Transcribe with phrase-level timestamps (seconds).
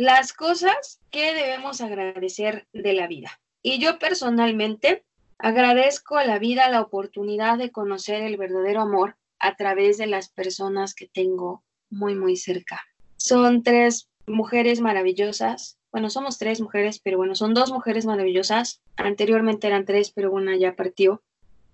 [0.00, 3.38] las cosas que debemos agradecer de la vida.
[3.62, 5.04] Y yo personalmente
[5.36, 10.30] agradezco a la vida la oportunidad de conocer el verdadero amor a través de las
[10.30, 12.80] personas que tengo muy, muy cerca.
[13.18, 15.76] Son tres mujeres maravillosas.
[15.92, 18.80] Bueno, somos tres mujeres, pero bueno, son dos mujeres maravillosas.
[18.96, 21.22] Anteriormente eran tres, pero una ya partió.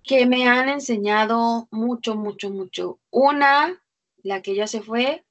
[0.03, 2.99] Que me han enseñado mucho, mucho, mucho.
[3.09, 3.81] Una,
[4.21, 5.23] la que ya se fue,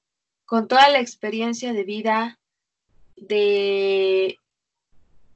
[0.47, 2.39] con toda la experiencia de vida
[3.17, 4.39] de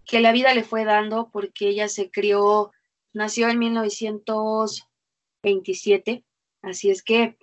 [0.04, 2.72] que la vida le fue dando porque ella se crió,
[3.12, 6.24] nació en 1927,
[6.62, 7.36] así es que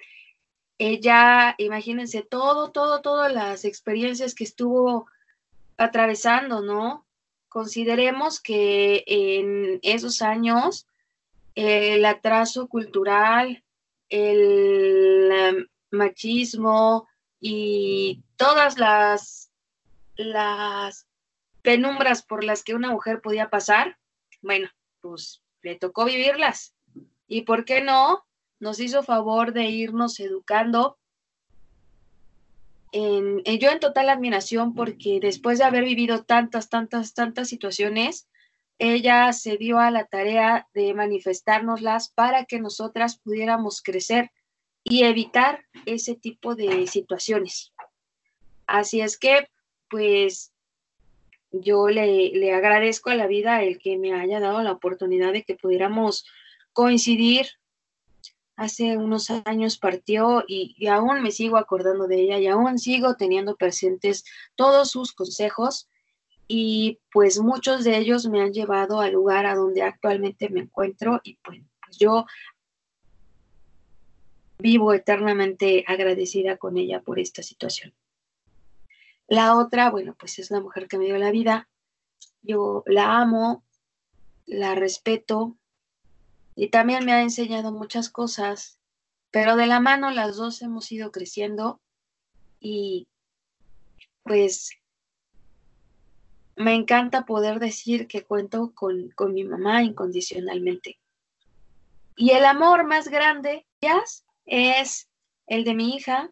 [0.78, 5.08] ella, imagínense todo, todo, todas las experiencias que estuvo
[5.78, 7.08] atravesando, ¿no?
[7.50, 10.86] Consideremos que en esos años
[11.56, 13.64] el atraso cultural,
[14.10, 17.08] el machismo
[17.40, 19.47] y todas las,
[20.18, 21.08] las
[21.62, 23.98] penumbras por las que una mujer podía pasar,
[24.42, 24.70] bueno,
[25.02, 26.76] pues le tocó vivirlas.
[27.28, 28.26] ¿Y por qué no?
[28.60, 30.98] Nos hizo favor de irnos educando.
[32.92, 38.28] En, yo en total admiración porque después de haber vivido tantas, tantas, tantas situaciones,
[38.80, 44.32] ella se dio a la tarea de manifestárnoslas para que nosotras pudiéramos crecer
[44.84, 47.74] y evitar ese tipo de situaciones.
[48.68, 49.50] Así es que,
[49.90, 50.54] pues,
[51.52, 55.56] yo le, agradezco a la vida el que me haya dado la oportunidad de que
[55.56, 56.26] pudiéramos
[56.74, 57.48] coincidir.
[58.56, 63.56] Hace unos años partió y, aún me sigo acordando de ella y aún sigo teniendo
[63.56, 65.88] presentes todos sus consejos
[66.48, 71.20] y pues muchos de ellos me han llevado al lugar a donde actualmente me encuentro
[71.24, 71.62] y pues
[72.00, 72.26] yo
[74.60, 77.94] vivo eternamente agradecida con ella por esta situación.
[79.28, 81.68] La otra, bueno, pues es la mujer que me dio la vida.
[82.42, 83.64] Yo la amo,
[84.46, 85.58] la respeto
[86.56, 88.80] y también me ha enseñado muchas cosas,
[89.32, 91.82] pero de la mano las dos hemos ido creciendo
[92.60, 93.08] y
[94.24, 94.72] pues
[96.56, 100.98] me encanta poder decir que cuento con, con mi mamá incondicionalmente.
[102.16, 103.68] Y el amor más grande
[104.46, 105.08] es
[105.46, 106.32] el de mi hija.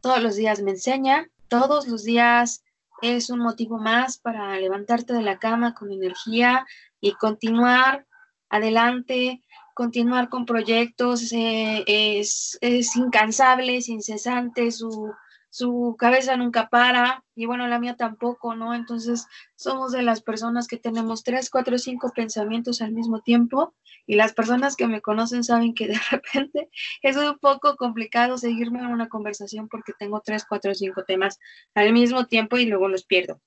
[0.00, 2.64] Todos los días me enseña, todos los días
[3.02, 6.66] es un motivo más para levantarte de la cama con energía
[7.00, 8.06] y continuar
[8.48, 9.42] adelante,
[9.74, 11.32] continuar con proyectos.
[11.32, 15.12] Eh, es, es, incansable, es incesante, su,
[15.56, 18.74] su cabeza nunca para y bueno, la mía tampoco, ¿no?
[18.74, 23.72] Entonces somos de las personas que tenemos tres, cuatro, cinco pensamientos al mismo tiempo
[24.06, 26.68] y las personas que me conocen saben que de repente
[27.00, 31.40] es un poco complicado seguirme en una conversación porque tengo tres, cuatro, cinco temas
[31.74, 33.40] al mismo tiempo y luego los pierdo.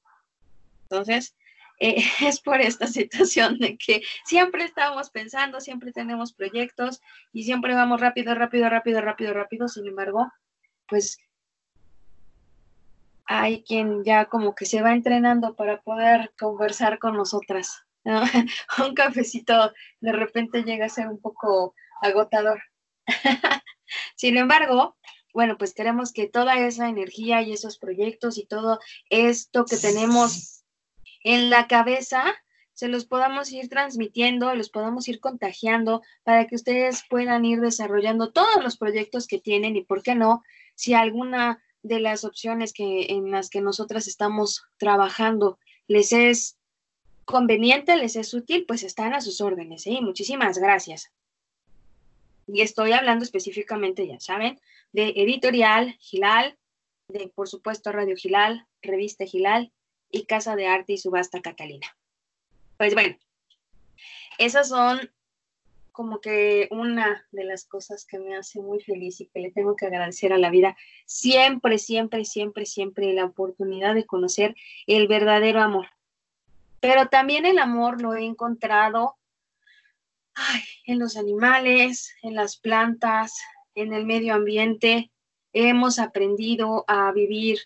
[0.89, 1.35] Entonces,
[1.79, 7.01] eh, es por esta situación de que siempre estamos pensando, siempre tenemos proyectos
[7.33, 9.67] y siempre vamos rápido, rápido, rápido, rápido, rápido.
[9.67, 10.31] Sin embargo,
[10.87, 11.19] pues
[13.31, 17.83] hay quien ya como que se va entrenando para poder conversar con nosotras.
[18.83, 22.59] un cafecito de repente llega a ser un poco agotador.
[24.15, 24.97] Sin embargo,
[25.31, 28.79] bueno, pues queremos que toda esa energía y esos proyectos y todo
[29.11, 30.63] esto que tenemos
[31.23, 32.23] en la cabeza
[32.73, 38.31] se los podamos ir transmitiendo, los podamos ir contagiando para que ustedes puedan ir desarrollando
[38.31, 40.41] todos los proyectos que tienen y, ¿por qué no?
[40.73, 46.57] Si alguna de las opciones que, en las que nosotras estamos trabajando les es
[47.25, 49.85] conveniente, les es útil, pues están a sus órdenes.
[49.87, 49.99] ¿eh?
[50.01, 51.11] Muchísimas gracias.
[52.47, 54.59] Y estoy hablando específicamente, ya saben,
[54.91, 56.57] de Editorial Gilal,
[57.07, 59.71] de por supuesto Radio Gilal, Revista Gilal
[60.11, 61.95] y Casa de Arte y Subasta Catalina.
[62.77, 63.17] Pues bueno,
[64.39, 65.11] esas son
[65.91, 69.75] como que una de las cosas que me hace muy feliz y que le tengo
[69.75, 74.55] que agradecer a la vida, siempre, siempre, siempre, siempre la oportunidad de conocer
[74.87, 75.87] el verdadero amor.
[76.79, 79.17] Pero también el amor lo he encontrado
[80.85, 83.37] en los animales, en las plantas,
[83.75, 85.11] en el medio ambiente.
[85.53, 87.59] Hemos aprendido a vivir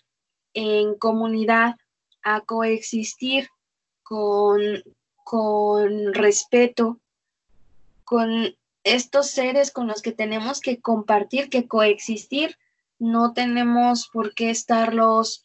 [0.54, 1.76] en comunidad,
[2.22, 3.48] a coexistir
[4.02, 4.60] con,
[5.24, 7.00] con respeto,
[8.04, 12.58] con estos seres con los que tenemos que compartir, que coexistir,
[12.98, 15.42] no tenemos por qué estarlos,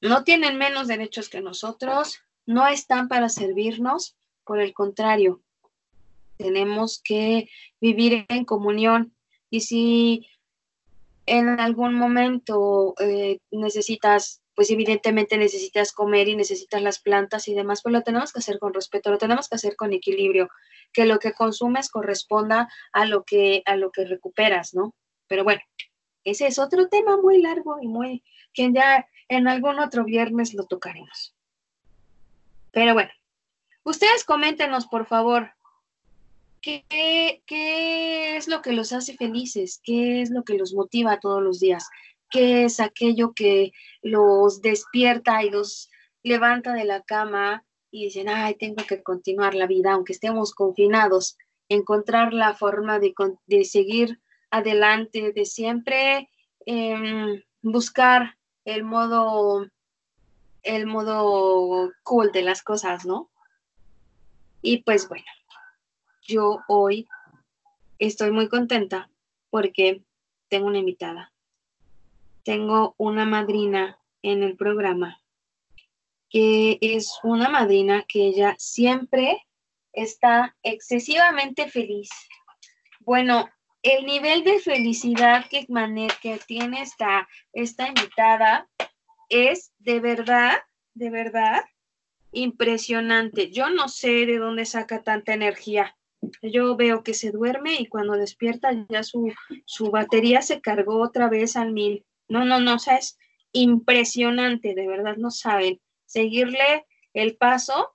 [0.00, 5.40] no tienen menos derechos que nosotros, no están para servirnos, por el contrario,
[6.36, 7.48] tenemos que
[7.80, 9.14] vivir en comunión.
[9.48, 10.28] Y si
[11.26, 17.80] en algún momento eh, necesitas pues evidentemente necesitas comer y necesitas las plantas y demás,
[17.82, 20.48] pero lo tenemos que hacer con respeto, lo tenemos que hacer con equilibrio,
[20.92, 24.94] que lo que consumes corresponda a lo que, a lo que recuperas, ¿no?
[25.26, 25.62] Pero bueno,
[26.24, 28.22] ese es otro tema muy largo y muy,
[28.52, 31.34] que ya en algún otro viernes lo tocaremos.
[32.70, 33.10] Pero bueno,
[33.84, 35.50] ustedes coméntenos, por favor,
[36.60, 36.84] ¿qué,
[37.46, 39.80] ¿qué es lo que los hace felices?
[39.82, 41.88] ¿Qué es lo que los motiva todos los días?
[42.32, 45.90] Qué es aquello que los despierta y los
[46.22, 51.36] levanta de la cama y dicen, ay, tengo que continuar la vida, aunque estemos confinados,
[51.68, 54.20] encontrar la forma de, seguir
[54.50, 56.30] adelante, de siempre
[56.64, 59.66] em, buscar el modo,
[60.62, 63.30] el modo cool de las cosas, ¿no?
[64.62, 65.26] Y pues bueno,
[66.22, 67.08] yo hoy
[67.98, 69.10] estoy muy contenta
[69.50, 70.02] porque
[70.48, 71.31] tengo una invitada
[72.44, 75.22] tengo una madrina en el programa
[76.32, 79.46] que es una madrina que ella siempre
[79.92, 82.08] está excesivamente feliz.
[83.00, 83.50] Bueno,
[83.82, 85.66] el nivel de felicidad que,
[86.22, 88.66] que tiene esta, esta invitada
[89.28, 90.58] es de verdad,
[90.94, 91.64] de verdad
[92.32, 93.50] impresionante.
[93.50, 95.98] Yo no sé de dónde saca tanta energía.
[96.40, 99.30] Yo veo que se duerme y cuando despierta ya su,
[99.66, 102.06] su batería se cargó otra vez al mil.
[102.28, 103.18] No, no, no, o sea, es
[103.52, 105.80] impresionante, de verdad, no saben.
[106.06, 107.94] Seguirle el paso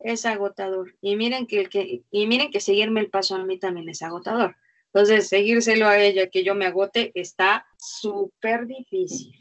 [0.00, 0.94] es agotador.
[1.00, 4.56] Y miren que, que, y miren que seguirme el paso a mí también es agotador.
[4.86, 9.32] Entonces, seguírselo a ella, que yo me agote, está súper difícil.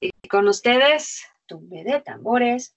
[0.00, 2.76] y con ustedes, tumbe de tambores,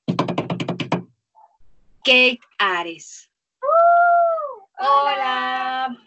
[2.03, 3.29] Kate Ares.
[3.61, 4.83] ¡Uh!
[4.85, 5.97] hola.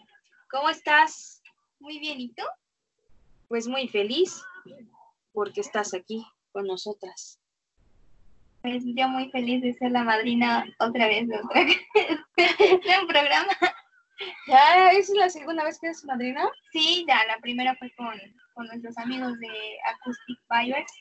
[0.53, 1.41] ¿cómo estás?
[1.79, 2.43] Muy bien, ¿y tú?
[3.53, 4.43] Pues muy feliz
[5.31, 7.39] porque estás aquí con nosotras.
[8.63, 11.63] Pues yo muy feliz de ser la madrina otra vez de, otra,
[12.35, 13.53] de un programa.
[14.47, 16.49] ¿Ya es la segunda vez que eres madrina?
[16.71, 18.19] Sí, ya, la primera fue con,
[18.65, 20.91] nuestros amigos de Acoustic Fibers.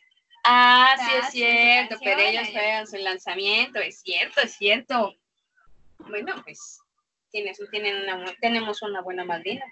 [0.44, 5.14] Ah, sí es cierto, pero ellos fueron su lanzamiento, es cierto, es cierto.
[6.00, 6.82] Bueno, pues
[7.30, 9.64] tienes, tienen una, tenemos una buena madrina.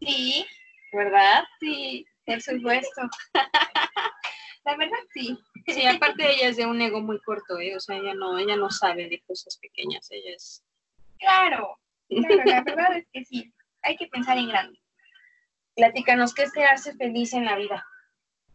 [0.00, 0.44] Sí,
[0.92, 1.44] ¿verdad?
[1.60, 3.02] Sí, por supuesto.
[4.64, 5.38] La verdad, sí.
[5.66, 7.74] Sí, aparte ella es de un ego muy corto, ¿eh?
[7.76, 10.62] O sea, ella no, ella no sabe de cosas pequeñas, ella es...
[11.18, 13.52] Claro, claro, la verdad es que sí,
[13.82, 14.78] hay que pensar en grande.
[15.74, 17.86] Platícanos, ¿qué te hace feliz en la vida?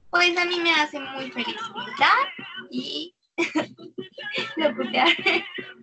[0.09, 2.33] Pues a mí me hace muy feliz pintar
[2.69, 3.15] y
[4.57, 5.09] locutear.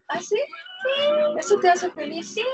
[0.08, 0.36] ¿Ah, sí?
[0.36, 1.38] Sí.
[1.38, 2.34] ¿Eso te hace feliz?
[2.34, 2.44] Sí.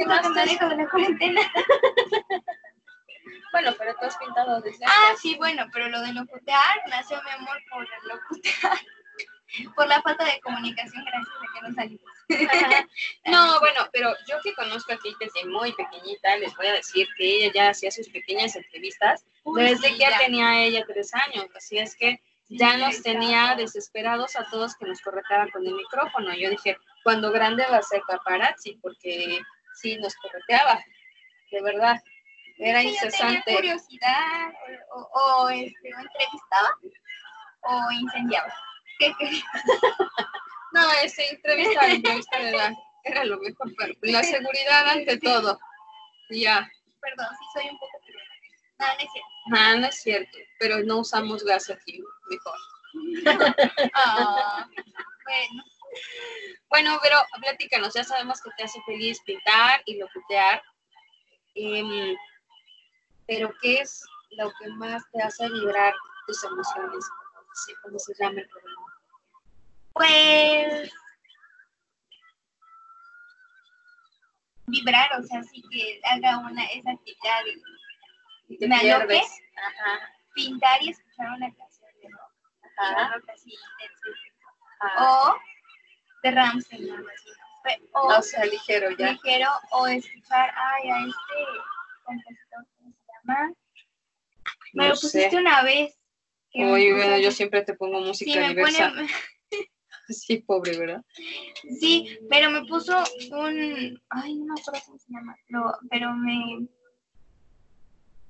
[0.00, 1.42] ¿Qué más te dejo de la cuarentena?
[3.52, 7.30] bueno, pero tú has pintado desde Ah, sí, bueno, pero lo de locutear nació mi
[7.32, 8.78] amor por el locutear.
[9.76, 12.12] por la falta de comunicación gracias a que no salimos.
[13.26, 17.06] no, bueno, pero yo que conozco a Kate desde muy pequeñita, les voy a decir
[17.18, 21.94] que ella ya hacía sus pequeñas entrevistas desde que tenía ella tres años, así es
[21.94, 26.34] que ya nos tenía desesperados a todos que nos corretaran con el micrófono.
[26.34, 29.40] Yo dije, cuando grande va a ser paparazzi, porque
[29.80, 30.82] sí nos correteaba,
[31.50, 32.02] de verdad.
[32.58, 33.42] Era incesante.
[33.44, 34.52] Tenía curiosidad,
[34.92, 36.76] o, este, entrevistaba
[37.62, 38.54] o incendiaba.
[38.98, 39.12] ¿Qué
[40.72, 45.58] no, ese entrevista, entrevista era, era lo mejor, pero la seguridad ante todo.
[46.28, 46.70] Ya.
[47.00, 47.98] Perdón, sí soy un poco
[48.80, 49.28] no, no es cierto.
[49.52, 52.58] Ah, no es cierto, pero no usamos gas aquí, mejor.
[53.94, 54.66] ah,
[55.24, 55.64] bueno.
[56.68, 60.62] Bueno, pero platícanos, ya sabemos que te hace feliz pintar y locutear.
[61.54, 62.16] Em,
[63.26, 65.94] pero ¿qué es lo que más te hace vibrar
[66.26, 67.04] tus emociones?
[67.82, 68.86] ¿Cómo se llama el programa?
[69.92, 70.92] Pues
[74.66, 77.42] vibrar, o sea, sí que haga una esa actividad
[78.48, 79.20] y, me aloque,
[80.34, 82.32] pintar y escuchar una canción de rock,
[82.78, 83.14] Ajá.
[83.14, 83.52] rock así,
[84.98, 85.36] o
[86.22, 86.90] de Ramsey,
[87.92, 89.12] o, o sea, ligero ya.
[89.12, 91.60] Ligero, o escuchar, ay, a este
[92.04, 93.52] compositor, ¿cómo se llama?
[94.72, 95.96] Me lo pusiste una vez.
[96.54, 98.54] Oye, bueno, yo siempre te pongo música sí.
[98.54, 99.08] Pone...
[100.08, 101.04] sí, pobre, ¿verdad?
[101.78, 102.98] Sí, pero me puso
[103.30, 106.66] un, ay, no me acuerdo cómo se llama, pero, pero me,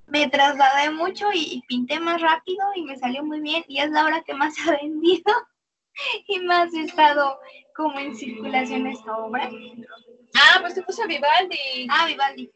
[0.07, 3.89] me trasladé mucho y, y, pinté más rápido y me salió muy bien y es
[3.89, 5.33] la hora que más ha vendido
[6.27, 7.39] y más he estado
[7.75, 9.49] como en circulación esta obra.
[10.35, 11.87] Ah, pues te puse a Vivaldi.
[11.89, 12.51] Ah, Vivaldi.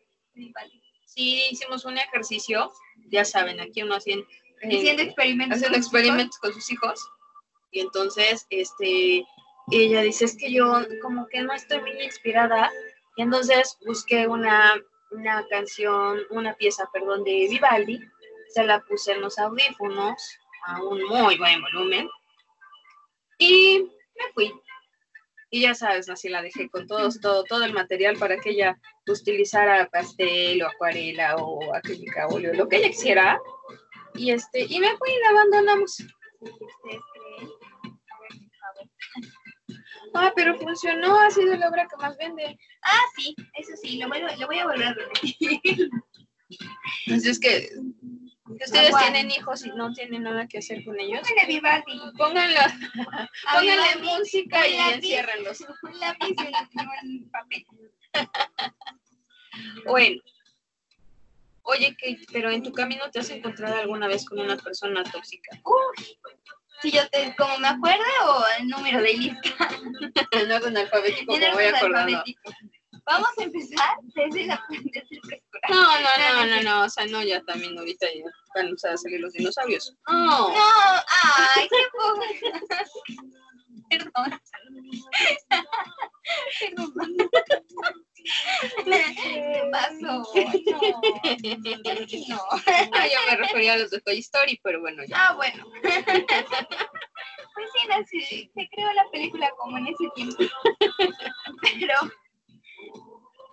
[1.05, 2.71] Sí, hicimos un ejercicio,
[3.09, 4.25] ya saben, aquí uno eh,
[4.63, 5.57] Haciendo experimentos.
[5.57, 7.09] haciendo con sus experimentos con sus hijos.
[7.71, 9.25] Y entonces, este,
[9.71, 12.71] ella dice, es que yo como que no estoy muy inspirada.
[13.17, 14.73] Y entonces busqué una,
[15.11, 17.99] una canción, una pieza, perdón, de Vivaldi.
[18.49, 20.15] Se la puse en los audífonos
[20.67, 22.09] a un muy buen volumen.
[23.37, 24.53] Y me fui.
[25.51, 28.77] Y ya sabes, así la dejé con todos, todo, todo el material para que ella
[29.07, 33.39] utilizara pastel o acuarela o acrílica, óleo, lo que ella quisiera.
[34.15, 35.97] Y este, y me fui y la abandonamos.
[40.13, 42.57] Ah, pero funcionó, ha sido la obra que más vende.
[42.81, 45.89] Ah, sí, eso sí, lo voy, a- lo voy a volver a repetir.
[47.05, 47.69] Entonces que,
[48.45, 51.21] que ustedes tienen hijos y no tienen nada que hacer con ellos.
[51.21, 51.99] Póngale Vivaldi.
[52.17, 52.59] Pónganlo,
[53.53, 55.61] pónganle música y lápiz, enciérrenlos.
[55.61, 57.65] Un lápiz y un, papel.
[59.85, 60.21] Bueno.
[61.63, 65.59] Oye, que, pero en tu camino te has encontrado alguna vez con una persona tóxica.
[66.81, 69.69] Si yo te, como me acuerdo, o el número de lista.
[70.31, 72.17] en orden alfabético, En me voy acordando.
[72.17, 72.51] alfabético.
[73.05, 75.69] Vamos a empezar desde la desde el preescolar.
[75.69, 78.23] No, no, no, no, no, o sea, no, ya también ahorita ya
[78.55, 79.95] van a empezar a salir los dinosaurios.
[80.07, 80.49] No.
[80.49, 80.55] No,
[81.55, 82.27] ay, qué pobre.
[83.89, 84.41] Perdón.
[86.59, 87.15] Perdón.
[88.83, 89.93] ¿Qué pasó?
[89.99, 90.23] No.
[92.27, 92.41] No.
[93.05, 95.27] Yo me refería a los de Toy Story, pero bueno, ya.
[95.27, 95.63] Ah, bueno.
[97.53, 97.69] Pues
[98.09, 100.43] sí, se creó la película como en ese tiempo.
[101.61, 101.93] Pero,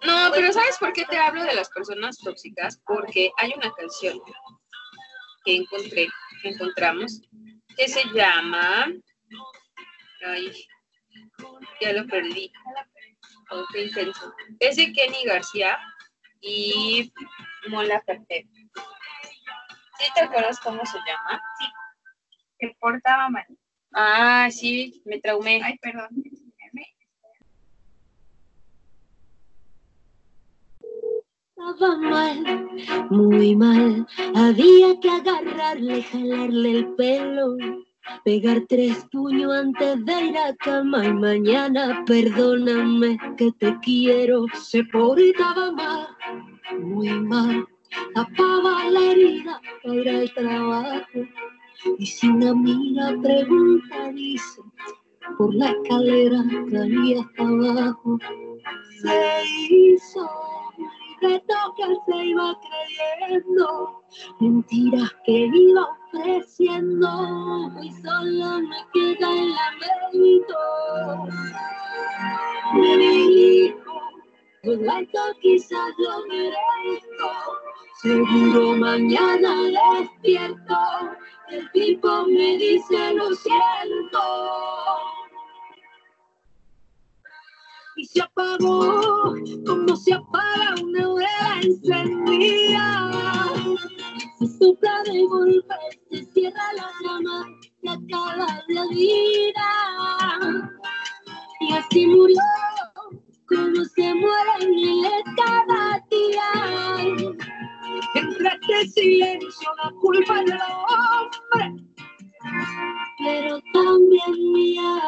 [0.05, 2.81] No, pero ¿sabes por qué te hablo de las personas tóxicas?
[2.85, 4.21] Porque hay una canción
[5.45, 6.09] que encontré,
[6.43, 7.21] que encontramos,
[7.77, 8.87] que se llama...
[10.25, 10.53] Ay,
[11.81, 12.53] ya lo perdí.
[13.51, 14.33] Oh, qué intenso.
[14.61, 15.79] Es de Kenny García
[16.41, 17.13] y
[17.69, 18.47] Mola Café.
[19.99, 21.43] ¿Sí te acuerdas cómo se llama?
[22.63, 23.45] se portaba mal.
[23.93, 25.61] Ah, sí, me traumé.
[25.63, 26.09] Ay, perdón.
[31.57, 32.69] Estaba mal,
[33.11, 34.07] muy mal.
[34.35, 37.57] Había que agarrarle, jalarle el pelo,
[38.25, 44.47] pegar tres puños antes de ir a cama y mañana perdóname que te quiero.
[44.55, 46.09] Se portaba mal,
[46.81, 47.67] muy mal.
[48.15, 51.21] Tapaba la herida para al trabajo.
[51.99, 54.63] Y si una amiga pregunta, dice,
[55.37, 58.19] por la escalera caía hasta abajo.
[59.03, 60.29] Se hizo
[61.23, 64.03] reto que él se iba creyendo,
[64.41, 67.09] mentiras que iba ofreciendo,
[67.83, 70.59] y solo me queda el lamento.
[72.75, 73.95] Me dijo,
[74.65, 75.07] la
[75.41, 77.31] quizás lo merezco,
[78.03, 79.51] seguro mañana
[80.01, 80.79] despierto,
[81.51, 84.19] el tipo me dice lo siento
[87.97, 89.35] y se apagó
[89.67, 93.11] como se apaga una hoguera encendida.
[94.39, 95.75] Se sopla de golpe,
[96.11, 97.47] se cierra la llama
[97.83, 99.69] y acaba la vida.
[101.61, 102.37] Y así murió,
[103.49, 106.49] como se mueren miles cada día.
[108.15, 110.59] Entre este silencio la culpa del
[110.89, 111.85] hombre,
[113.19, 115.01] pero también mía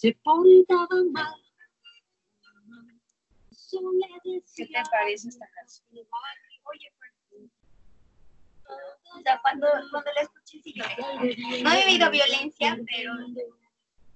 [0.00, 1.34] se portaba mal.
[4.56, 5.88] ¿Qué te parece esta canción?
[5.92, 6.90] Oye,
[9.14, 11.62] o sea, cuando, cuando la escuché, sí lloré.
[11.62, 13.12] No he vivido violencia, pero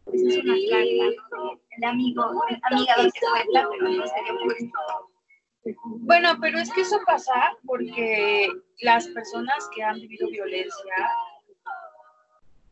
[0.05, 1.61] pues es una carta, ¿no?
[1.71, 2.23] El amigo,
[2.63, 5.81] amiga donde cuenta, pero no se dio puesto.
[5.85, 8.49] Bueno, pero es que eso pasa porque
[8.81, 10.97] las personas que han vivido violencia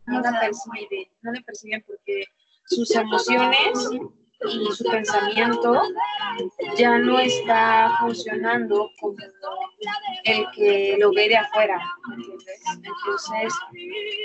[0.07, 2.25] no la perciben, no la perciben porque
[2.75, 3.91] sus emociones
[4.49, 5.83] y su pensamiento
[6.76, 9.17] ya no está funcionando como
[10.25, 11.81] el que lo ve de afuera.
[12.75, 13.55] Entonces,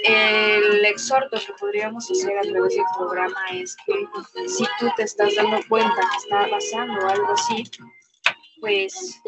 [0.05, 5.35] el exhorto que podríamos hacer a través del programa es que si tú te estás
[5.35, 7.63] dando cuenta que está pasando algo así,
[8.59, 9.21] pues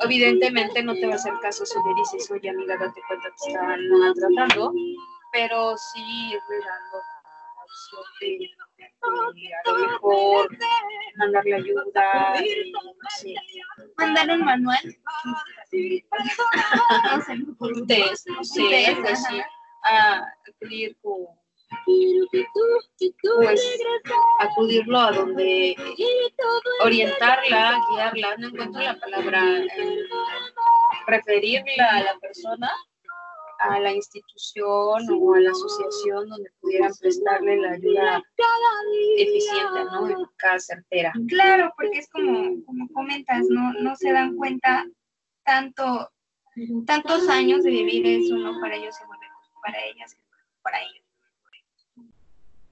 [0.00, 3.48] evidentemente no te va a hacer caso si le dices, oye amiga, date cuenta que
[3.48, 4.72] están maltratando,
[5.32, 7.02] pero sí dando
[7.92, 10.58] la opción de, de a lo mejor
[11.16, 13.34] mandarle ayuda, y, no sé,
[13.96, 14.96] Mandar un manual.
[17.58, 19.40] Un test, no sé, Un test, algo así,
[19.84, 21.26] a acudir con
[23.42, 23.78] pues
[24.40, 25.76] acudirlo a donde
[26.84, 30.04] orientarla, guiarla, no encuentro la palabra, eh,
[31.06, 32.70] referirla a la persona
[33.60, 38.22] a la institución o a la asociación donde pudieran prestarle la ayuda
[39.18, 40.08] eficiente, ¿no?
[40.08, 41.12] Eficaz, certera.
[41.28, 44.86] Claro, porque es como, como comentas, no, no se dan cuenta
[45.44, 46.10] tanto,
[46.86, 48.60] tantos años de vivir eso, ¿no?
[48.60, 49.26] Para ellos se vuelve
[49.62, 50.16] para ellas,
[50.62, 51.04] para ellos.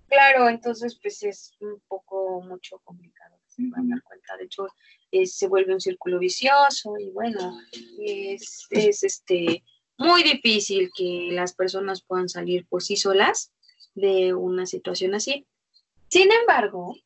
[0.09, 4.37] Claro, entonces pues es un poco mucho complicado se van a dar cuenta.
[4.37, 4.67] De hecho,
[5.25, 7.59] se vuelve un círculo vicioso y bueno,
[7.99, 9.63] es, es este
[9.99, 13.53] muy difícil que las personas puedan salir por sí solas
[13.95, 15.47] de una situación así.
[16.09, 16.97] Sin embargo,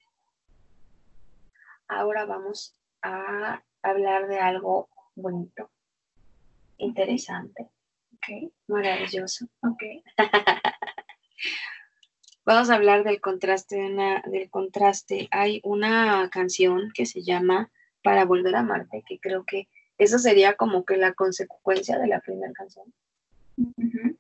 [1.87, 5.71] ahora vamos a hablar de algo bonito,
[6.79, 7.69] interesante,
[8.19, 9.47] Ok, maravilloso.
[9.63, 9.83] ok.
[12.45, 15.29] Vamos a hablar del contraste, del contraste.
[15.31, 17.71] Hay una canción que se llama
[18.03, 22.21] Para volver a amarte, que creo que eso sería como que la consecuencia de la
[22.21, 22.93] primera canción.
[23.57, 24.17] Ujú.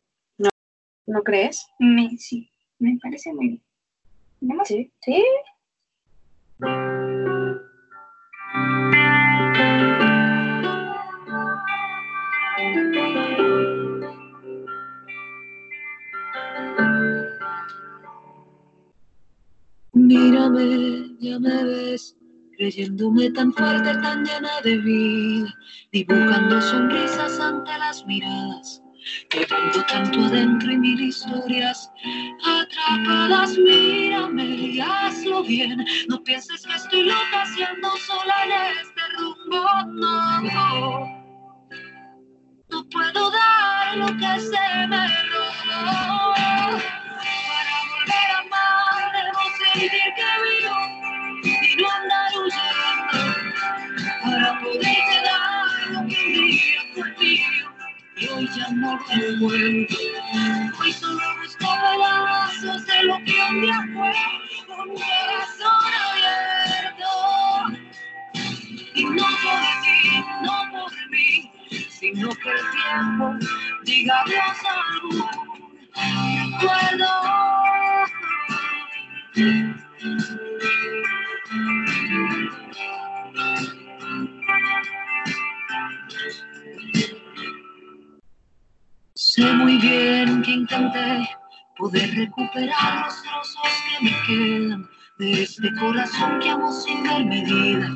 [1.06, 1.66] ¿No crees?
[1.78, 4.58] Me, sí, me parece muy bien.
[4.64, 4.92] Sí.
[5.00, 5.24] Sí.
[19.94, 22.16] Mírame, ya me ves,
[22.58, 25.54] creyéndome tan fuerte, tan llena de vida,
[25.92, 28.82] dibujando sonrisas ante las miradas,
[29.32, 31.88] llevando tanto adentro y mil historias
[32.44, 33.56] atrapadas.
[33.56, 41.18] Mírame y hazlo bien, no pienses que estoy loca siendo sola en este rumbo, no.
[42.70, 46.27] No puedo dar lo que se me robó.
[58.72, 59.96] No te encuentro.
[60.80, 64.12] Hoy solo busco pedazos de lo que un día fue
[64.76, 67.10] un corazón abierto.
[68.94, 71.50] Y no por ti, no por mí,
[71.88, 73.26] sino que el tiempo
[73.84, 75.26] diga adiós a algún
[76.60, 77.10] recuerdo.
[89.38, 91.28] Sé muy bien que intenté
[91.76, 97.88] poder recuperar los trozos que me quedan de este corazón que amo sin medida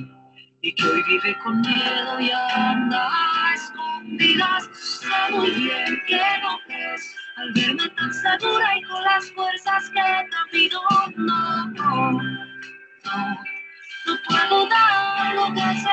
[0.60, 4.70] y que hoy vive con miedo y anda a escondidas.
[4.72, 10.28] Sé muy bien que no crees al verme tan segura y con las fuerzas que
[10.30, 10.80] camino.
[11.16, 13.42] No, no, no,
[14.06, 15.90] no puedo dar lo que se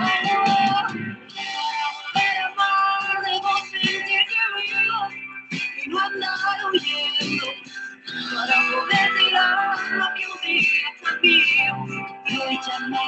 [0.00, 0.58] me robó.
[0.88, 1.07] Para
[8.34, 12.98] para poder tirar lo que un día fue y hoy ya no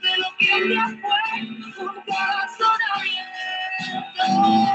[0.00, 4.73] de lo que un día fue un corazón abierto.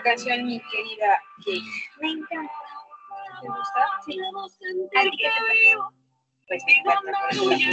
[0.00, 1.60] Esta canción, mi querida Kate?
[2.00, 2.52] Me encanta.
[3.40, 3.86] ¿Te gusta?
[4.06, 4.18] Sí.
[4.96, 5.76] ¿A ti qué te parece?
[6.48, 7.72] Pues me encanta, por eso.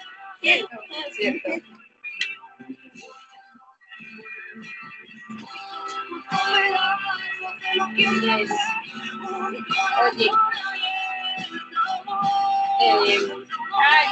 [0.40, 0.76] Cierto.
[1.12, 1.48] Cierto.
[8.40, 8.52] Es-
[10.02, 10.30] Oye,
[12.80, 13.46] eh,
[13.78, 14.06] ay,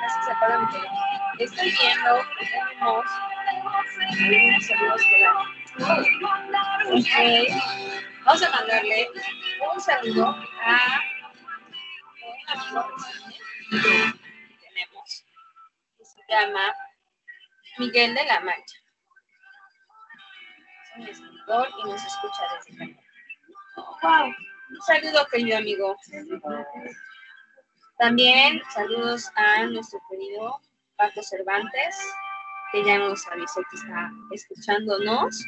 [0.00, 1.06] casi se apaga mi teléfono.
[1.38, 2.12] Estoy viendo
[8.24, 9.08] Vamos a mandarle
[9.72, 11.00] un saludo a
[12.22, 12.86] un amigo
[13.70, 15.24] que tenemos
[15.98, 16.74] que se llama
[17.78, 18.76] Miguel de la Mancha.
[20.82, 23.02] Es un escritor y nos escucha desde Canadá.
[24.02, 24.34] Wow.
[24.70, 25.96] Un saludo, querido amigo.
[27.98, 30.60] También saludos a nuestro querido
[30.96, 31.96] Paco Cervantes,
[32.76, 35.44] que ya nos avisó que está escuchándonos.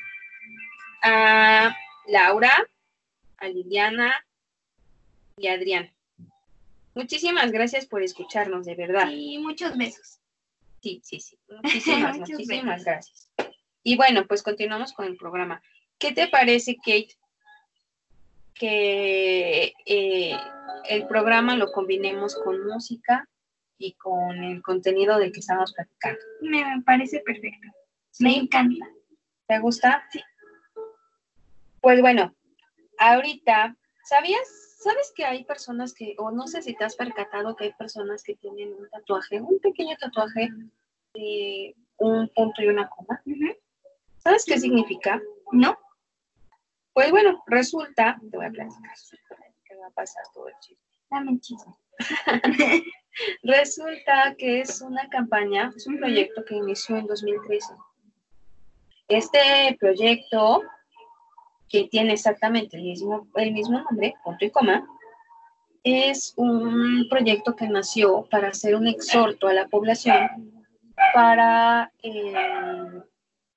[1.02, 2.66] A Laura,
[3.36, 4.14] a Liliana,
[5.36, 5.92] y Adrián.
[6.94, 9.10] Muchísimas gracias por escucharnos, de verdad.
[9.10, 10.20] Y muchos besos.
[10.82, 11.38] Sí, sí, sí.
[11.62, 13.30] Muchísimas, muchísimas gracias.
[13.82, 15.62] Y bueno, pues continuamos con el programa.
[15.98, 17.14] ¿Qué te parece, Kate,
[18.54, 20.36] que eh,
[20.88, 23.28] el programa lo combinemos con música
[23.78, 26.20] y con el contenido del que estamos platicando?
[26.42, 27.68] Me parece perfecto.
[28.18, 28.86] Me encanta.
[29.46, 30.04] ¿Te gusta?
[30.10, 30.20] Sí.
[31.80, 32.34] Pues bueno,
[32.98, 34.76] ahorita, ¿sabías?
[34.82, 38.22] ¿Sabes que hay personas que, o no sé si te has percatado que hay personas
[38.22, 40.50] que tienen un tatuaje, un pequeño tatuaje
[41.14, 43.22] de un punto y una coma?
[44.18, 45.20] ¿Sabes qué significa?
[45.52, 45.78] ¿No?
[46.92, 48.92] Pues bueno, resulta, te voy a platicar,
[49.64, 50.84] que va a pasar todo el chisme.
[51.10, 51.74] Dame el chisme.
[53.42, 57.74] Resulta que es una campaña, es un proyecto que inició en 2013.
[59.08, 60.62] Este proyecto,
[61.68, 64.86] que tiene exactamente el mismo, el mismo nombre, punto y coma,
[65.82, 70.28] es un proyecto que nació para hacer un exhorto a la población
[71.14, 72.34] para eh,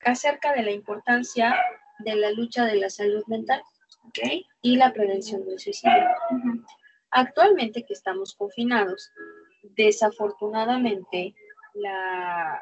[0.03, 1.55] acerca de la importancia
[1.99, 3.61] de la lucha de la salud mental
[4.07, 4.45] ¿ok?
[4.61, 6.07] y la prevención del suicidio.
[7.09, 9.11] Actualmente que estamos confinados,
[9.63, 11.35] desafortunadamente
[11.73, 12.61] la-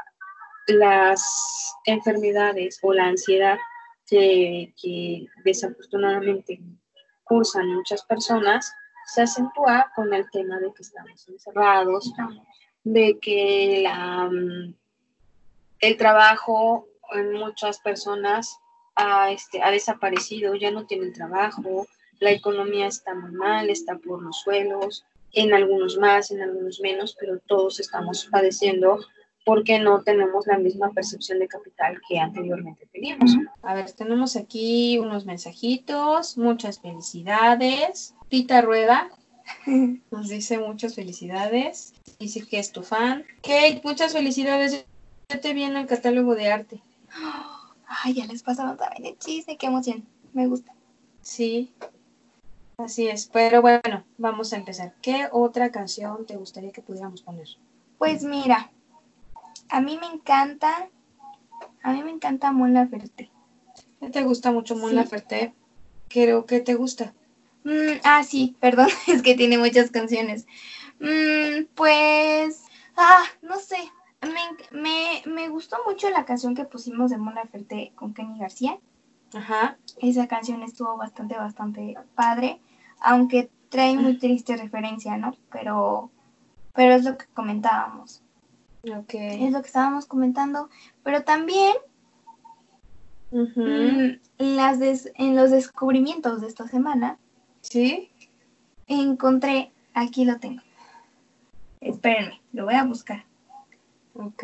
[0.67, 3.57] las enfermedades o la ansiedad
[4.07, 4.73] que,
[5.43, 6.59] desafortunadamente
[7.23, 8.73] cursan muchas personas
[9.05, 12.13] se acentúa con el tema de que estamos encerrados,
[12.83, 13.87] de que
[14.31, 14.73] mm,
[15.79, 18.59] el trabajo en muchas personas
[18.95, 21.87] ha, este, ha desaparecido, ya no tienen trabajo,
[22.19, 27.15] la economía está muy mal, está por los suelos, en algunos más, en algunos menos,
[27.19, 28.99] pero todos estamos padeciendo
[29.45, 33.35] porque no tenemos la misma percepción de capital que anteriormente teníamos.
[33.63, 38.13] A ver, tenemos aquí unos mensajitos, muchas felicidades.
[38.27, 39.09] Tita Rueda
[40.11, 43.25] nos dice muchas felicidades, dice que es tu fan.
[43.41, 44.85] Kate, muchas felicidades,
[45.29, 46.81] ya te viene el catálogo de arte.
[48.03, 49.57] Ay, ya les pasaron también el chisme.
[49.57, 50.05] Qué emoción.
[50.33, 50.73] Me gusta.
[51.21, 51.73] Sí,
[52.83, 53.27] así es.
[53.31, 54.93] Pero bueno, vamos a empezar.
[55.01, 57.47] ¿Qué otra canción te gustaría que pudiéramos poner?
[57.97, 58.71] Pues mira,
[59.69, 60.89] a mí me encanta,
[61.83, 63.29] a mí me encanta Mon Laferte.
[63.99, 64.95] ¿Qué te gusta mucho Mon Sí.
[64.95, 65.53] Laferte?
[66.07, 67.13] Creo que te gusta.
[67.63, 70.47] Mm, ah, sí, perdón, es que tiene muchas canciones.
[70.99, 72.63] Mm, pues,
[72.95, 73.77] ah, no sé,
[74.21, 78.77] me, me, me gustó mucho la canción que pusimos de Mon Laferte con Kenny García.
[79.33, 79.77] Ajá.
[80.01, 82.59] Esa canción estuvo bastante, bastante padre,
[82.99, 85.35] aunque trae muy triste referencia, ¿no?
[85.51, 86.11] Pero,
[86.73, 88.21] pero es lo que comentábamos,
[88.83, 89.13] Ok.
[89.13, 90.69] es lo que estábamos comentando.
[91.03, 91.75] Pero también
[93.31, 93.61] Ujú.
[93.61, 97.17] mm, las des- en los descubrimientos de esta semana
[97.61, 98.11] ¿Sí?
[98.87, 100.61] encontré, aquí lo tengo.
[101.81, 103.25] Espérenme, lo voy a buscar.
[104.13, 104.43] Ok.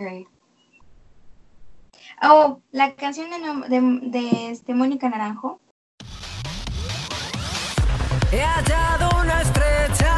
[2.22, 5.60] Oh, la canción de, de, este, Mónica Naranjo.
[8.36, 10.14] He hallado una estrella,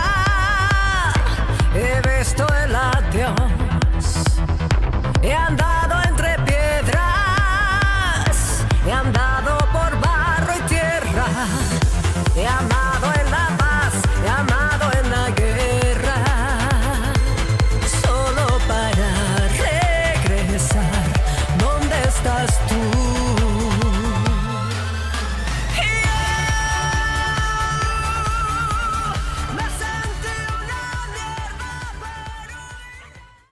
[1.76, 3.36] he visto el adiós.
[5.22, 5.77] He andado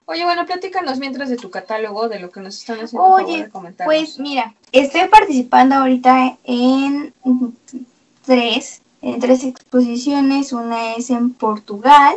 [0.08, 3.24] Oye, bueno, platícanos mientras de tu catálogo, de lo que nos están haciendo el favor
[3.24, 7.12] Oye, de pues mira, estoy participando ahorita en
[8.24, 10.52] tres, en tres exposiciones.
[10.52, 12.14] Una es en Portugal,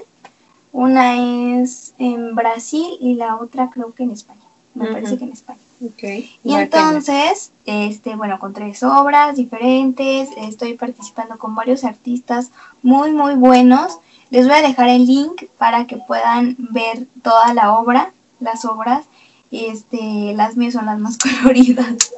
[0.72, 4.40] una es en Brasil y la otra creo que en España.
[4.76, 5.60] Me parece que en España.
[5.84, 6.04] Ok.
[6.44, 12.52] Y entonces, este, bueno, con tres obras diferentes, estoy participando con varios artistas
[12.84, 13.98] muy, muy buenos.
[14.32, 19.08] Les voy a dejar el link para que puedan ver toda la obra, las obras.
[19.52, 22.12] Este, las mías son las más coloridas.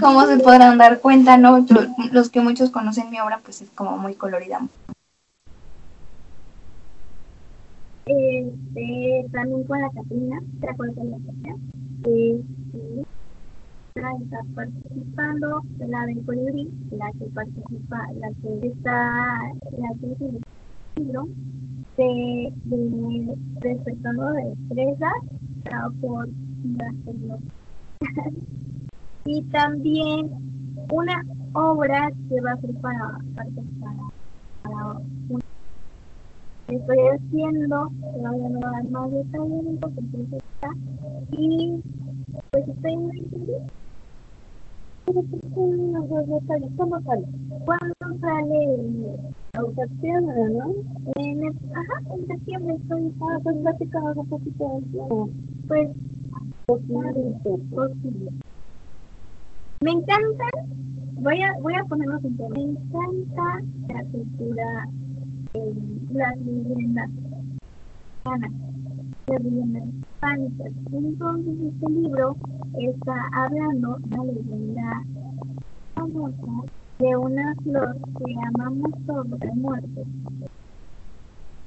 [0.00, 1.64] Como se podrán dar cuenta, ¿no?
[2.10, 4.60] Los que muchos conocen mi obra, pues es como muy colorida.
[8.04, 11.56] Este, también con la Catrina, ¿te acuerdas de la Catrina?
[12.04, 13.06] Este,
[13.94, 19.38] está participando la del colibrí, la que participa, la que está,
[19.78, 20.40] la que
[20.96, 21.28] libro
[21.96, 25.12] de, de Despertando de Destrezas,
[25.64, 26.28] creado por
[29.24, 30.30] y también
[30.90, 31.24] una
[31.54, 33.50] obra que va a ser para, para,
[34.62, 35.40] para un
[36.68, 39.64] estoy haciendo, todavía no dar más detalles
[41.32, 41.82] y
[42.50, 43.26] pues estoy el
[46.76, 47.26] ¿Cómo sale?
[47.64, 48.60] ¿Cuándo sale
[49.54, 50.72] en septiembre, no?
[51.74, 55.28] Ajá, en septiembre estoy, ah, pues platicamos un poquito de eso.
[55.68, 55.90] Pues.
[59.82, 60.44] Me encanta,
[61.20, 62.36] voy a, voy a ponerlos en.
[62.36, 64.88] Me encanta la cultura,
[65.52, 65.74] eh,
[66.12, 67.10] las leyendas
[68.24, 70.72] las leyendas hispánicas.
[70.92, 72.36] Entonces, este libro
[72.78, 75.04] está hablando de la leyenda
[75.94, 80.04] famosa de una flor que llamamos sobre muerte.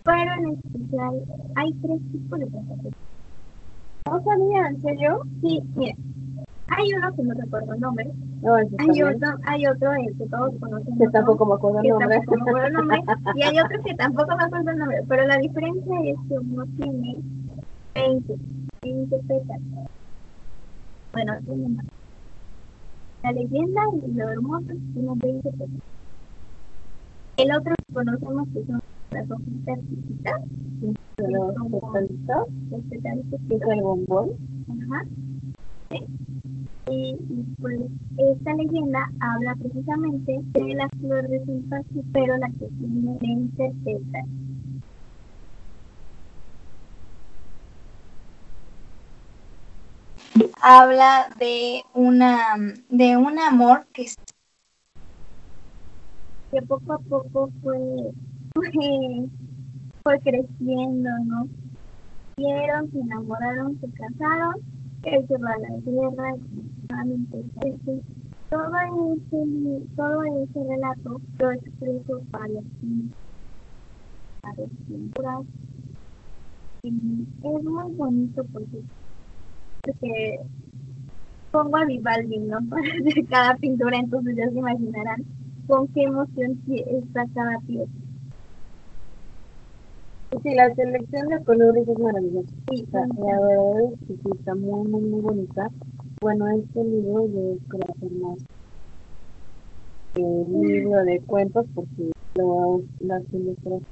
[0.03, 1.23] Pero en especial
[1.55, 2.93] hay tres tipos de plantas.
[4.05, 4.67] ¿No sabía?
[4.69, 5.21] ¿En serio?
[5.41, 5.95] Sí, mira.
[6.67, 8.11] Hay uno que no recuerdo el nombre.
[8.79, 10.97] hay, otro, hay otro que todos conocen.
[10.97, 12.17] Que tampoco me acuerdo el nombre.
[12.67, 13.01] el nombre.
[13.35, 15.03] y hay otro que tampoco me acuerdo el nombre.
[15.07, 17.17] Pero la diferencia es que uno tiene
[17.93, 18.35] 20,
[18.83, 19.89] 20 pétalos.
[21.13, 21.94] Bueno, tiene más.
[23.25, 25.81] La leyenda y lo hermoso tiene 20 pétalos.
[27.37, 30.41] El otro que conocemos que son las hojitas chiquitas.
[31.17, 32.47] Los petalitos.
[32.69, 33.41] Los petalitos.
[33.49, 34.29] Que es el bombón.
[34.69, 35.05] Ajá.
[36.91, 37.17] Y,
[37.59, 37.79] pues
[38.15, 44.44] esta leyenda habla precisamente de la flor de simpatía, pero la que tiene 20 pétalos.
[50.67, 52.55] Habla de una
[52.89, 54.07] de un amor que,
[56.67, 57.77] poco a poco fue,
[60.01, 61.47] fue, creciendo, ¿no?
[62.37, 64.55] Vieron, se enamoraron, se casaron,
[65.03, 66.33] él se va a la guerra,
[68.49, 68.75] todo
[69.13, 72.63] ese, todo ese relato lo expreso varias
[74.41, 75.45] varias pinturas.
[76.81, 78.81] Es muy bonito porque
[79.93, 80.39] que
[81.51, 82.57] pongo a Vivaldi, ¿no?
[82.69, 85.23] Para hacer cada pintura, entonces ya se imaginarán
[85.67, 87.91] con qué emoción está cada pieza.
[90.43, 92.53] Sí, la selección de colores es maravillosa.
[92.69, 93.05] Sí, la
[93.39, 95.69] verdad es que sí, está muy, muy, muy bonita.
[96.21, 98.37] Bueno, este libro yo creo que más
[100.15, 103.85] el libro de cuentos porque lo, las ilustraciones.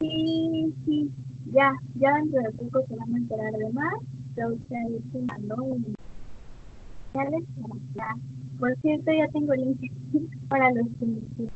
[0.00, 1.10] Sí, sí,
[1.52, 3.94] ya, ya dentro de poco se van a enterar de más,
[4.34, 5.92] pero ustedes se mandó y
[7.14, 7.44] ya les
[7.94, 8.14] ya.
[8.60, 9.80] Por cierto, ya tengo link
[10.48, 11.48] para los que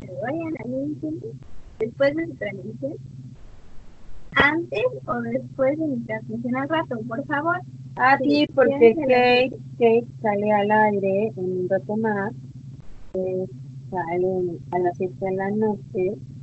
[0.00, 1.40] Pero vayan a LinkedIn
[1.78, 2.94] después de su transmisión,
[4.32, 7.60] antes o después de mi transmisión al rato, por favor.
[7.96, 12.32] Ah, sí, porque Kate, Kate sale al aire en un rato más,
[13.14, 13.46] eh,
[13.90, 16.33] sale a las 7 de la noche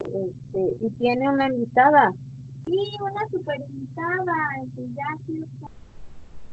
[0.00, 2.12] este, y tiene una invitada.
[2.66, 4.34] Sí, una super invitada,
[4.74, 5.16] que ya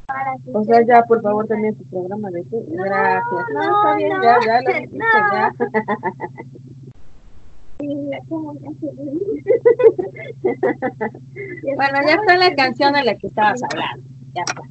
[0.05, 2.57] para que O sea, ya, por favor, tenés tu programa de eso.
[2.67, 3.45] Gracias.
[3.53, 5.53] No, no, está bien, ya, ya lo dijiste, ya.
[11.75, 14.07] bueno, ya está la canción de la que estabas hablando.
[14.33, 14.61] Ya está.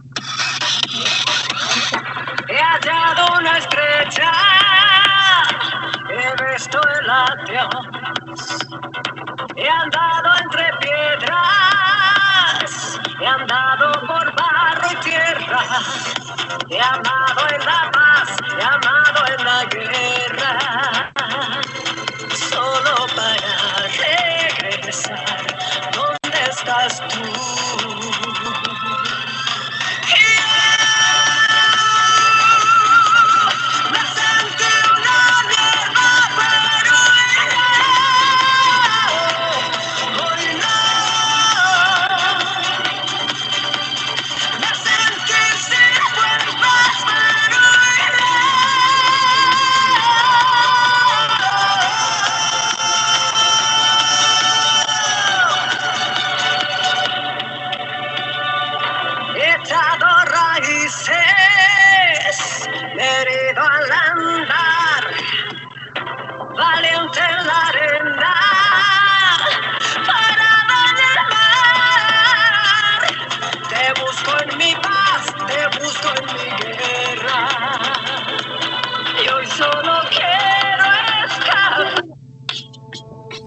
[2.48, 4.32] He hallado una estrecha,
[6.12, 7.86] he visto el adiós
[9.56, 11.40] He andado entre piedras,
[13.20, 15.62] he andado por barro y tierra,
[16.70, 17.68] he amado en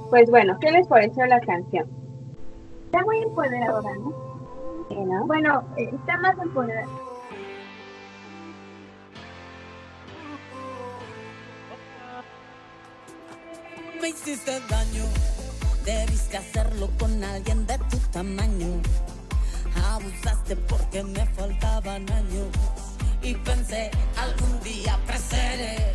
[0.09, 1.87] Pues bueno, ¿qué les pareció la canción?
[2.85, 4.13] Está muy empoderadora, ¿no?
[4.89, 5.25] ¿Sí, no?
[5.25, 6.87] Bueno, eh, está más empoderada.
[14.05, 15.03] me hiciste daño.
[15.83, 18.79] Debiste hacerlo con alguien de tu tamaño.
[19.93, 22.47] Abusaste porque me faltaban años.
[23.23, 25.94] Y pensé, algún día creceré.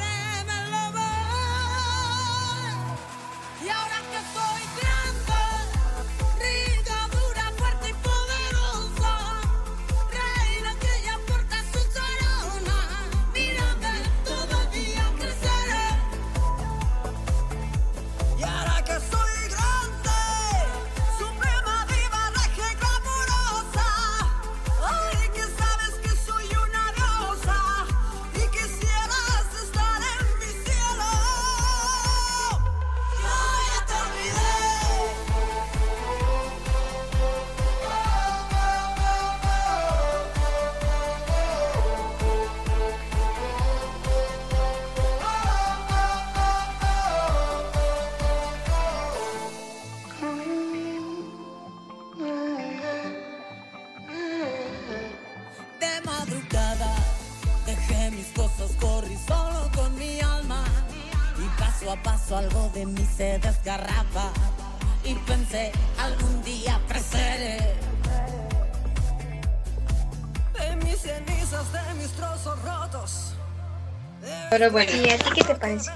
[74.61, 75.89] Pero bueno, ¿Y a ti qué te parece?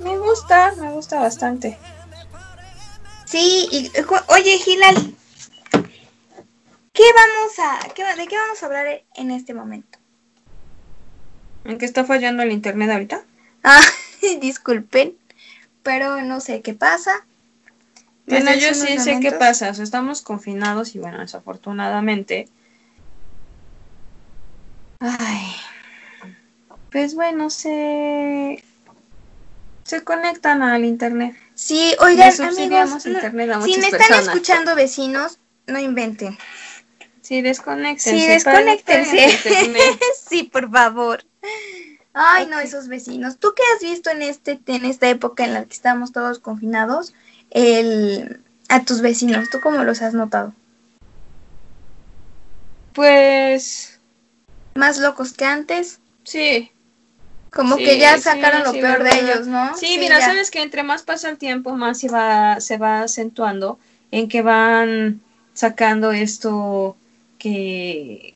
[0.00, 1.78] me gusta, me gusta bastante.
[3.24, 3.90] Sí, y
[4.26, 5.14] oye, Gilal,
[6.92, 9.98] ¿qué vamos a, qué, ¿de qué vamos a hablar en este momento?
[11.64, 13.22] ¿En qué está fallando el internet ahorita?
[13.64, 13.80] Ah,
[14.42, 15.16] disculpen,
[15.82, 17.24] pero no sé qué pasa.
[18.26, 19.70] Bueno, yo sí sé qué pasa.
[19.70, 22.46] O sea, estamos confinados y bueno, desafortunadamente.
[24.98, 25.59] Ay.
[26.90, 28.62] Pues bueno, se.
[29.84, 31.36] Se conectan al internet.
[31.54, 34.28] Sí, oigan, amigos, internet a si me están personas.
[34.28, 36.38] escuchando vecinos, no inventen.
[37.22, 38.18] Sí, desconéctense.
[38.18, 39.28] Sí, desconéctense.
[40.28, 41.24] sí, por favor.
[42.12, 43.38] Ay, no, esos vecinos.
[43.38, 47.14] ¿Tú qué has visto en este en esta época en la que estamos todos confinados?
[47.50, 50.54] El a tus vecinos, ¿tú cómo los has notado?
[52.92, 54.00] Pues.
[54.74, 56.70] Más locos que antes, Sí.
[57.52, 59.76] Como Sí, que ya sí, sacaron lo sí, peor de ellos, ¿no?
[59.76, 60.26] Sí, mira, ya.
[60.26, 63.78] sabes que entre más pasa el tiempo, más se va, se va acentuando
[64.10, 65.20] en que van
[65.54, 66.96] sacando esto
[67.38, 68.34] que,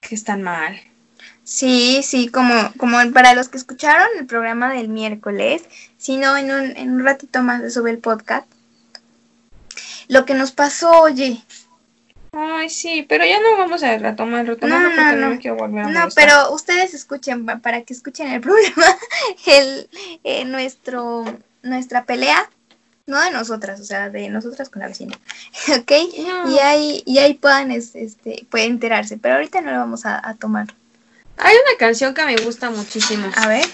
[0.00, 0.80] que están mal.
[1.44, 5.62] Sí, sí, como, como para los que escucharon el programa del miércoles,
[5.96, 8.46] si no, en un, en un ratito más se sube el podcast.
[10.08, 11.42] Lo que nos pasó, oye,
[12.32, 15.40] Ay, sí, pero ya no vamos a retomar, retomarlo No, no, porque no, no.
[15.40, 18.96] quiero volver a no, pero ustedes escuchen, pa- para que escuchen el programa,
[19.46, 19.88] el,
[20.22, 21.24] eh, nuestro,
[21.62, 22.48] nuestra pelea,
[23.06, 25.18] no de nosotras, o sea, de nosotras con la vecina,
[25.76, 25.92] ¿ok?
[26.24, 26.52] No.
[26.52, 30.20] Y ahí, y ahí puedan, es- este, pueden enterarse, pero ahorita no lo vamos a,
[30.26, 30.66] a tomar.
[31.36, 33.26] Hay una canción que me gusta muchísimo.
[33.36, 33.66] A ver.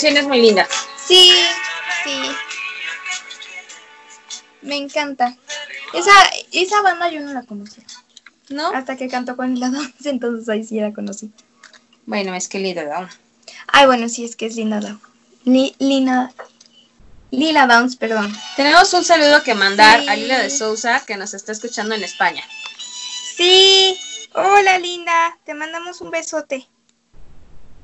[0.00, 0.66] Canción es muy linda.
[1.06, 1.32] Sí,
[2.04, 2.20] sí.
[4.62, 5.36] Me encanta.
[5.94, 6.12] Esa,
[6.52, 7.84] esa banda yo no la conocía.
[8.48, 8.68] ¿No?
[8.74, 11.30] Hasta que cantó con Lila Downs, entonces ahí sí la conocí.
[12.06, 13.18] Bueno, es que Lila Downs.
[13.68, 15.00] Ay, bueno, sí, es que es Lina Downs.
[15.44, 16.32] Li- Lina...
[17.32, 18.34] Lila Downs, perdón.
[18.56, 20.08] Tenemos un saludo que mandar Sí.
[20.08, 22.42] a Lila de Sousa que nos está escuchando en España.
[23.36, 23.96] Sí.
[24.34, 25.38] Hola, linda.
[25.44, 26.66] Te mandamos un besote.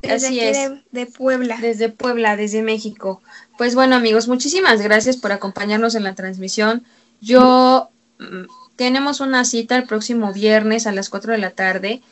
[0.03, 0.57] Desde Así es.
[0.57, 1.59] De, de Puebla.
[1.61, 3.23] Desde Puebla, desde México.
[3.59, 6.85] Pues bueno, amigos, muchísimas gracias por acompañarnos en la transmisión.
[7.21, 8.45] Yo mm,
[8.77, 12.03] tenemos una cita el próximo viernes a las 4 de la tarde.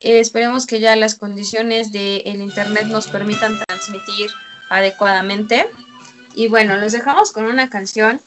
[0.00, 4.30] Eh, esperemos que ya las condiciones del internet nos permitan transmitir
[4.70, 5.66] adecuadamente.
[6.34, 8.20] Y bueno, los dejamos con una canción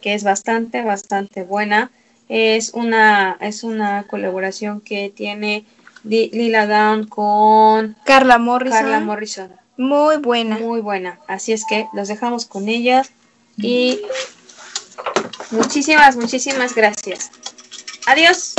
[0.00, 1.90] que es bastante, bastante buena.
[2.28, 5.64] Es una, es una colaboración que tiene
[6.04, 8.78] Lila Down con Carla Morrison.
[8.78, 9.52] Carla Morrison.
[9.76, 10.58] Muy buena.
[10.58, 11.18] Muy buena.
[11.26, 13.12] Así es que los dejamos con ellas
[13.56, 14.00] y
[15.50, 17.30] muchísimas, muchísimas gracias.
[18.06, 18.54] Adiós.